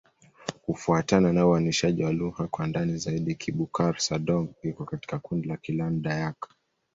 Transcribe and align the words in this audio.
Kufuatana 0.61 1.33
na 1.33 1.47
uainishaji 1.47 2.03
wa 2.03 2.11
lugha 2.11 2.47
kwa 2.47 2.67
ndani 2.67 2.97
zaidi, 2.97 3.35
Kibukar-Sadong 3.35 4.47
iko 4.63 4.85
katika 4.85 5.19
kundi 5.19 5.47
la 5.47 5.57
Kiland-Dayak. 5.57 6.47